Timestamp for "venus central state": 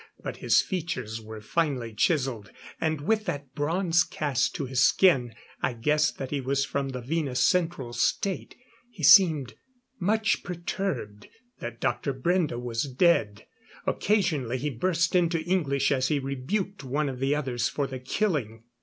7.01-8.55